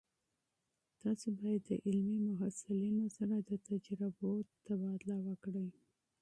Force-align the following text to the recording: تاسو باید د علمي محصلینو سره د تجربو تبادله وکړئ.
تاسو 1.01 1.25
باید 1.39 1.61
د 1.65 1.71
علمي 1.85 2.17
محصلینو 2.29 3.05
سره 3.17 3.35
د 3.39 3.51
تجربو 3.67 4.31
تبادله 4.65 5.17
وکړئ. 5.27 5.67